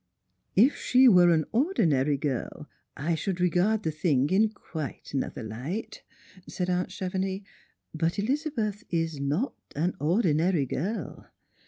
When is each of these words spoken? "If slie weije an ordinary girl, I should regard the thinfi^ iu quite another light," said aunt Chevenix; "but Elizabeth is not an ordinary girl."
"If 0.55 0.73
slie 0.77 1.07
weije 1.09 1.31
an 1.31 1.45
ordinary 1.51 2.17
girl, 2.17 2.67
I 2.97 3.13
should 3.13 3.39
regard 3.39 3.83
the 3.83 3.91
thinfi^ 3.91 4.31
iu 4.31 4.49
quite 4.49 5.13
another 5.13 5.43
light," 5.43 6.01
said 6.49 6.71
aunt 6.71 6.89
Chevenix; 6.89 7.43
"but 7.93 8.17
Elizabeth 8.17 8.83
is 8.89 9.19
not 9.19 9.53
an 9.75 9.93
ordinary 9.99 10.65
girl." 10.65 11.29